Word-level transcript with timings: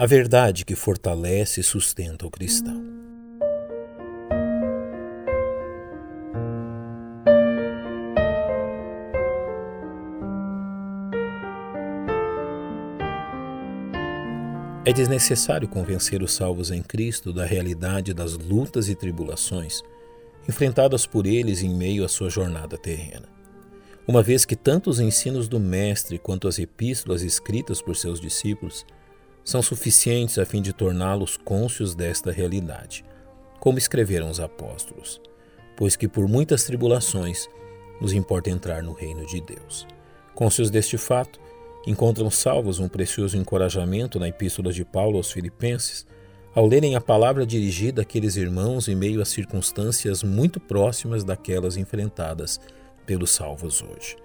a 0.00 0.06
verdade 0.06 0.64
que 0.64 0.74
fortalece 0.74 1.60
e 1.60 1.62
sustenta 1.62 2.26
o 2.26 2.30
cristão. 2.30 2.82
É 14.86 14.90
desnecessário 14.90 15.68
convencer 15.68 16.22
os 16.22 16.32
salvos 16.32 16.70
em 16.70 16.82
Cristo 16.82 17.30
da 17.30 17.44
realidade 17.44 18.14
das 18.14 18.32
lutas 18.32 18.88
e 18.88 18.94
tribulações 18.94 19.82
enfrentadas 20.48 21.04
por 21.04 21.26
eles 21.26 21.62
em 21.62 21.68
meio 21.68 22.06
à 22.06 22.08
sua 22.08 22.30
jornada 22.30 22.78
terrena. 22.78 23.28
Uma 24.08 24.22
vez 24.22 24.46
que 24.46 24.56
tanto 24.56 24.88
os 24.88 24.98
ensinos 24.98 25.46
do 25.46 25.60
Mestre 25.60 26.18
quanto 26.18 26.48
as 26.48 26.58
epístolas 26.58 27.20
escritas 27.20 27.82
por 27.82 27.94
seus 27.94 28.18
discípulos 28.18 28.86
são 29.50 29.62
suficientes 29.62 30.38
a 30.38 30.46
fim 30.46 30.62
de 30.62 30.72
torná-los 30.72 31.36
cônscios 31.36 31.94
desta 31.94 32.30
realidade, 32.30 33.04
como 33.58 33.78
escreveram 33.78 34.30
os 34.30 34.38
apóstolos, 34.38 35.20
pois 35.76 35.96
que 35.96 36.06
por 36.06 36.28
muitas 36.28 36.64
tribulações 36.64 37.48
nos 38.00 38.12
importa 38.12 38.48
entrar 38.48 38.82
no 38.82 38.92
reino 38.92 39.26
de 39.26 39.40
Deus. 39.40 39.86
Cônscios 40.34 40.70
deste 40.70 40.96
fato, 40.96 41.40
encontram 41.86 42.30
salvos 42.30 42.78
um 42.78 42.88
precioso 42.88 43.36
encorajamento 43.36 44.20
na 44.20 44.28
Epístola 44.28 44.72
de 44.72 44.84
Paulo 44.84 45.16
aos 45.16 45.32
Filipenses, 45.32 46.06
ao 46.54 46.66
lerem 46.66 46.94
a 46.94 47.00
palavra 47.00 47.44
dirigida 47.44 48.02
àqueles 48.02 48.36
irmãos 48.36 48.88
em 48.88 48.94
meio 48.94 49.20
a 49.20 49.24
circunstâncias 49.24 50.22
muito 50.22 50.60
próximas 50.60 51.24
daquelas 51.24 51.76
enfrentadas 51.76 52.60
pelos 53.04 53.30
salvos 53.30 53.82
hoje. 53.82 54.16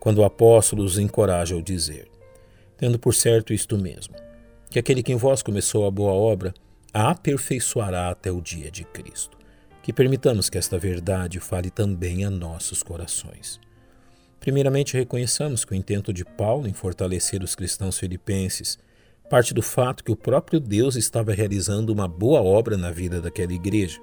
Quando 0.00 0.18
o 0.18 0.24
apóstolo 0.24 0.82
os 0.82 0.98
encoraja 0.98 1.54
ao 1.54 1.62
dizer: 1.62 2.08
Tendo 2.76 2.98
por 2.98 3.14
certo 3.14 3.52
isto 3.52 3.78
mesmo, 3.78 4.14
que 4.74 4.80
aquele 4.80 5.04
que 5.04 5.12
em 5.12 5.16
vós 5.16 5.40
começou 5.40 5.86
a 5.86 5.90
boa 5.90 6.10
obra 6.10 6.52
a 6.92 7.12
aperfeiçoará 7.12 8.10
até 8.10 8.32
o 8.32 8.40
dia 8.40 8.72
de 8.72 8.82
Cristo. 8.82 9.38
Que 9.80 9.92
permitamos 9.92 10.50
que 10.50 10.58
esta 10.58 10.76
verdade 10.76 11.38
fale 11.38 11.70
também 11.70 12.24
a 12.24 12.30
nossos 12.30 12.82
corações. 12.82 13.60
Primeiramente, 14.40 14.96
reconheçamos 14.96 15.64
que 15.64 15.70
o 15.70 15.76
intento 15.76 16.12
de 16.12 16.24
Paulo 16.24 16.66
em 16.66 16.72
fortalecer 16.72 17.40
os 17.44 17.54
cristãos 17.54 17.96
filipenses 17.96 18.76
parte 19.30 19.54
do 19.54 19.62
fato 19.62 20.02
que 20.02 20.10
o 20.10 20.16
próprio 20.16 20.58
Deus 20.58 20.96
estava 20.96 21.32
realizando 21.32 21.92
uma 21.92 22.08
boa 22.08 22.42
obra 22.42 22.76
na 22.76 22.90
vida 22.90 23.20
daquela 23.20 23.52
igreja, 23.52 24.00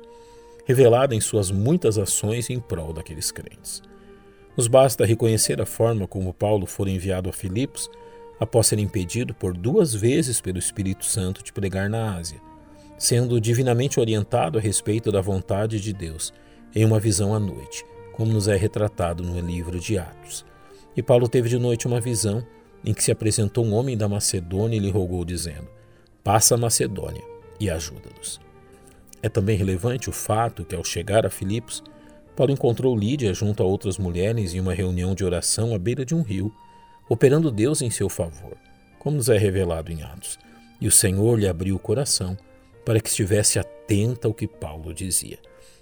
revelada 0.63 1.13
em 1.13 1.19
suas 1.19 1.51
muitas 1.51 1.97
ações 1.97 2.49
em 2.49 2.61
prol 2.61 2.93
daqueles 2.93 3.29
crentes. 3.29 3.83
Nos 4.55 4.69
basta 4.69 5.05
reconhecer 5.05 5.61
a 5.61 5.65
forma 5.65 6.07
como 6.07 6.33
Paulo 6.33 6.65
foi 6.65 6.91
enviado 6.91 7.29
a 7.29 7.33
Filipos 7.33 7.89
após 8.41 8.67
ser 8.67 8.79
impedido 8.79 9.33
por 9.33 9.55
duas 9.55 9.93
vezes 9.93 10.41
pelo 10.41 10.59
Espírito 10.59 11.05
Santo 11.05 11.41
de 11.41 11.53
pregar 11.53 11.89
na 11.89 12.15
Ásia, 12.15 12.41
sendo 12.97 13.39
divinamente 13.39 14.01
orientado 14.01 14.57
a 14.57 14.61
respeito 14.61 15.13
da 15.13 15.21
vontade 15.21 15.79
de 15.79 15.93
Deus 15.93 16.33
em 16.75 16.83
uma 16.83 16.99
visão 16.99 17.33
à 17.33 17.39
noite 17.39 17.85
como 18.21 18.33
nos 18.33 18.47
é 18.47 18.55
retratado 18.55 19.23
no 19.23 19.39
livro 19.39 19.79
de 19.79 19.97
Atos. 19.97 20.45
E 20.95 21.01
Paulo 21.01 21.27
teve 21.27 21.49
de 21.49 21.57
noite 21.57 21.87
uma 21.87 21.99
visão 21.99 22.45
em 22.85 22.93
que 22.93 23.03
se 23.03 23.11
apresentou 23.11 23.65
um 23.65 23.73
homem 23.73 23.97
da 23.97 24.07
Macedônia 24.07 24.77
e 24.77 24.79
lhe 24.79 24.91
rogou, 24.91 25.23
dizendo: 25.23 25.67
Passa 26.23 26.53
a 26.55 26.57
Macedônia 26.57 27.23
e 27.59 27.67
ajuda-nos. 27.67 28.39
É 29.23 29.29
também 29.29 29.57
relevante 29.57 30.09
o 30.09 30.13
fato 30.13 30.65
que, 30.65 30.75
ao 30.75 30.83
chegar 30.83 31.25
a 31.25 31.31
Filipos, 31.31 31.83
Paulo 32.35 32.51
encontrou 32.51 32.95
Lídia 32.95 33.33
junto 33.33 33.61
a 33.61 33.65
outras 33.65 33.97
mulheres 33.97 34.53
em 34.53 34.59
uma 34.59 34.73
reunião 34.73 35.15
de 35.15 35.23
oração 35.23 35.73
à 35.73 35.79
beira 35.79 36.05
de 36.05 36.13
um 36.15 36.21
rio, 36.21 36.53
operando 37.11 37.51
Deus 37.51 37.81
em 37.81 37.89
seu 37.89 38.07
favor, 38.07 38.55
como 38.97 39.17
nos 39.17 39.27
é 39.27 39.37
revelado 39.37 39.91
em 39.91 40.01
Atos. 40.01 40.39
E 40.79 40.87
o 40.87 40.91
Senhor 40.91 41.37
lhe 41.37 41.45
abriu 41.45 41.75
o 41.75 41.79
coração 41.79 42.37
para 42.85 43.01
que 43.01 43.09
estivesse 43.09 43.59
atenta 43.59 44.29
ao 44.29 44.33
que 44.33 44.47
Paulo 44.47 44.93
dizia. 44.93 45.37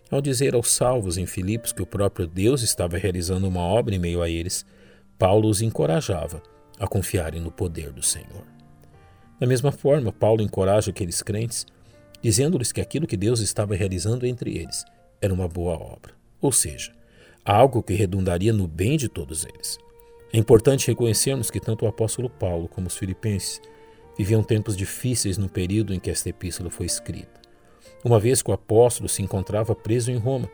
Ao 0.10 0.24
dizer 0.24 0.56
aos 0.56 0.72
salvos 0.72 1.20
em 1.20 1.28
Filipos 1.28 1.72
que 1.72 1.84
o 1.84 1.86
próprio 1.86 2.26
Deus 2.26 2.64
estava 2.64 2.98
realizando 2.98 3.48
uma 3.48 3.62
obra 3.62 3.94
em 3.94 4.00
meio 4.00 4.24
a 4.24 4.28
eles, 4.28 4.66
Paulo 5.20 5.48
os 5.50 5.62
encorajava 5.62 6.42
a 6.80 6.88
confiarem 6.88 7.40
no 7.40 7.52
poder 7.52 7.92
do 7.92 8.02
Senhor. 8.02 8.48
Da 9.40 9.46
mesma 9.46 9.72
forma, 9.72 10.12
Paulo 10.12 10.42
encoraja 10.42 10.90
aqueles 10.90 11.22
crentes, 11.22 11.64
dizendo-lhes 12.24 12.72
que 12.72 12.82
aquilo 12.82 13.06
que 13.06 13.16
Deus 13.16 13.40
estava 13.40 13.76
realizando 13.76 14.26
entre 14.26 14.58
eles 14.58 14.84
era 15.22 15.32
uma 15.32 15.48
boa 15.48 15.76
obra, 15.76 16.12
ou 16.42 16.52
seja, 16.52 16.92
algo 17.46 17.84
que 17.84 17.94
redundaria 17.94 18.52
no 18.52 18.68
bem 18.68 18.98
de 18.98 19.08
todos 19.08 19.46
eles. 19.46 19.78
É 20.32 20.38
importante 20.38 20.88
reconhecermos 20.88 21.50
que 21.50 21.60
tanto 21.60 21.86
o 21.86 21.88
apóstolo 21.88 22.30
Paulo 22.30 22.68
como 22.68 22.88
os 22.88 22.98
filipenses 22.98 23.62
viviam 24.18 24.44
tempos 24.44 24.76
difíceis 24.76 25.38
no 25.38 25.50
período 25.50 25.94
em 25.94 26.00
que 26.00 26.10
esta 26.10 26.30
epístola 26.30 26.70
foi 26.70 26.86
escrita 26.86 27.40
uma 28.04 28.20
vez 28.20 28.42
que 28.42 28.50
o 28.50 28.54
apóstolo 28.54 29.10
se 29.10 29.22
encontrava 29.22 29.76
preso 29.76 30.12
em 30.12 30.18
Roma 30.18 30.50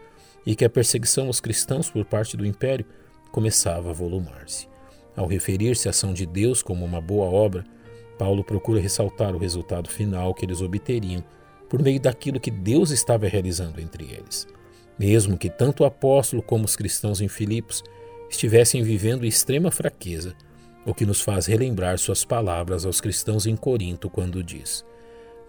e 0.46 0.56
que 0.56 0.66
a 0.66 0.70
perseguição 0.70 1.28
aos 1.28 1.40
cristãos 1.40 1.90
por 1.90 2.06
parte 2.06 2.36
do 2.38 2.46
império 2.46 2.86
começava 3.32 3.90
a 3.90 3.94
volumar-se. 3.94 4.68
Ao 5.16 5.26
referir-se 5.26 5.88
à 5.88 5.92
ação 5.92 6.14
de 6.14 6.26
Deus 6.26 6.62
como 6.62 6.84
uma 6.86 7.02
boa 7.02 7.26
obra, 7.26 7.64
Paulo 8.18 8.44
procura 8.44 8.80
ressaltar 8.80 9.36
o 9.36 9.40
resultado 9.40 9.90
final 9.90 10.34
que 10.34 10.46
eles 10.46 10.62
obteriam 10.62 11.24
por 11.70 11.82
meio 11.82 12.00
daquilo 12.00 12.40
que 12.40 12.52
Deus 12.52 12.92
estava 12.92 13.28
realizando 13.28 13.82
entre 13.82 14.06
eles. 14.06 14.48
Mesmo 14.98 15.38
que 15.38 15.50
tanto 15.50 15.84
o 15.84 15.86
apóstolo 15.86 16.42
como 16.42 16.66
os 16.66 16.76
cristãos 16.76 17.22
em 17.22 17.28
Filipos 17.28 17.84
estivessem 18.30 18.84
vivendo 18.84 19.26
extrema 19.26 19.72
fraqueza, 19.72 20.36
o 20.86 20.94
que 20.94 21.06
nos 21.06 21.22
faz 21.22 21.46
relembrar 21.46 21.98
suas 21.98 22.24
palavras 22.24 22.86
aos 22.86 23.02
cristãos 23.02 23.46
em 23.46 23.56
Corinto 23.56 24.10
quando 24.10 24.44
diz: 24.44 24.86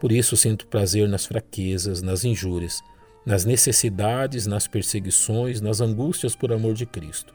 por 0.01 0.13
isso 0.13 0.37
sinto 0.37 0.67
prazer 0.67 1.09
nas 1.09 1.27
fraquezas, 1.27 2.03
nas 2.03 2.25
injúrias, 2.25 2.83
nas 3.25 3.45
necessidades, 3.45 4.47
nas 4.47 4.69
perseguições, 4.69 5.61
nas 5.61 5.81
angústias 5.81 6.37
por 6.37 6.53
amor 6.53 6.75
de 6.75 6.87
Cristo, 6.87 7.33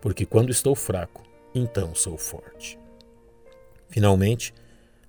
porque 0.00 0.26
quando 0.26 0.50
estou 0.50 0.74
fraco, 0.74 1.22
então 1.54 1.94
sou 1.94 2.18
forte. 2.18 2.78
Finalmente, 3.88 4.52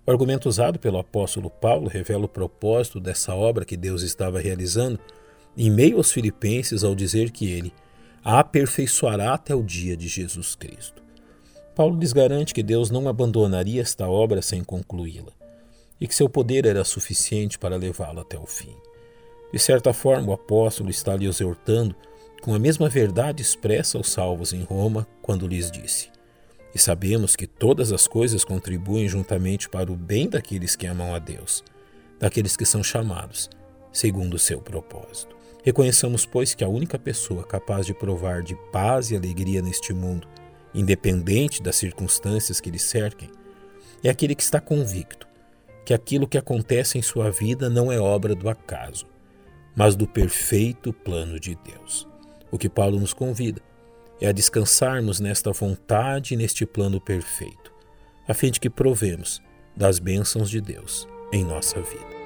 o 0.05 0.11
argumento 0.11 0.49
usado 0.49 0.77
pelo 0.77 0.97
apóstolo 0.97 1.49
Paulo 1.49 1.87
revela 1.87 2.25
o 2.25 2.29
propósito 2.29 2.99
dessa 2.99 3.33
obra 3.33 3.65
que 3.65 3.77
Deus 3.77 4.01
estava 4.03 4.39
realizando 4.39 4.99
em 5.57 5.71
meio 5.71 5.97
aos 5.97 6.11
filipenses 6.11 6.83
ao 6.83 6.93
dizer 6.93 7.31
que 7.31 7.49
ele 7.49 7.73
a 8.23 8.39
aperfeiçoará 8.39 9.33
até 9.33 9.53
o 9.53 9.61
dia 9.61 9.97
de 9.97 10.07
Jesus 10.07 10.55
Cristo. 10.55 11.03
Paulo 11.75 11.99
lhes 11.99 12.13
garante 12.13 12.53
que 12.53 12.63
Deus 12.63 12.89
não 12.89 13.07
abandonaria 13.07 13.81
esta 13.81 14.07
obra 14.07 14.41
sem 14.41 14.63
concluí-la 14.63 15.33
e 15.99 16.07
que 16.07 16.15
seu 16.15 16.29
poder 16.29 16.65
era 16.65 16.83
suficiente 16.83 17.59
para 17.59 17.75
levá-lo 17.75 18.21
até 18.21 18.37
o 18.37 18.45
fim. 18.45 18.75
De 19.51 19.59
certa 19.59 19.93
forma, 19.93 20.29
o 20.29 20.33
apóstolo 20.33 20.89
está 20.89 21.15
lhe 21.15 21.25
exortando 21.25 21.95
com 22.41 22.53
a 22.53 22.59
mesma 22.59 22.89
verdade 22.89 23.41
expressa 23.41 23.97
aos 23.97 24.09
salvos 24.09 24.53
em 24.53 24.63
Roma 24.63 25.07
quando 25.21 25.47
lhes 25.47 25.69
disse: 25.69 26.09
E 26.73 26.79
sabemos 26.79 27.35
que 27.35 27.47
todas 27.47 27.91
as 27.91 28.07
coisas 28.07 28.43
contribuem 28.43 29.07
juntamente 29.07 29.69
para 29.69 29.91
o 29.91 29.95
bem 29.95 30.29
daqueles 30.29 30.75
que 30.75 30.85
amam 30.85 31.13
a 31.13 31.19
Deus, 31.19 31.63
daqueles 32.19 32.55
que 32.55 32.65
são 32.65 32.83
chamados 32.83 33.49
segundo 33.93 34.33
o 34.33 34.39
seu 34.39 34.59
propósito. 34.59 35.32
Reconheçamos, 35.63 36.25
pois, 36.25 36.53
que 36.53 36.63
a 36.63 36.67
única 36.67 36.99
pessoa 36.99 37.43
capaz 37.43 37.85
de 37.85 37.93
provar 37.93 38.43
de 38.43 38.55
paz 38.71 39.11
e 39.11 39.15
alegria 39.15 39.61
neste 39.61 39.93
mundo, 39.93 40.27
independente 40.73 41.61
das 41.61 41.77
circunstâncias 41.77 42.59
que 42.59 42.69
lhe 42.69 42.79
cerquem, 42.79 43.29
é 44.03 44.09
aquele 44.09 44.35
que 44.35 44.43
está 44.43 44.59
convicto 44.59 45.27
que 45.85 45.93
aquilo 45.93 46.27
que 46.27 46.37
acontece 46.37 46.97
em 46.97 47.01
sua 47.01 47.29
vida 47.29 47.69
não 47.69 47.91
é 47.91 47.99
obra 47.99 48.33
do 48.35 48.49
acaso, 48.49 49.05
mas 49.75 49.95
do 49.95 50.07
perfeito 50.07 50.93
plano 50.93 51.39
de 51.39 51.55
Deus. 51.55 52.07
O 52.51 52.57
que 52.57 52.69
Paulo 52.69 52.99
nos 52.99 53.13
convida 53.13 53.61
é 54.21 54.27
a 54.27 54.31
descansarmos 54.31 55.19
nesta 55.19 55.51
vontade 55.51 56.33
e 56.33 56.37
neste 56.37 56.65
plano 56.65 57.01
perfeito, 57.01 57.73
a 58.27 58.33
fim 58.33 58.51
de 58.51 58.59
que 58.59 58.69
provemos 58.69 59.41
das 59.75 59.99
bênçãos 59.99 60.49
de 60.49 60.61
Deus 60.61 61.07
em 61.31 61.43
nossa 61.43 61.81
vida. 61.81 62.22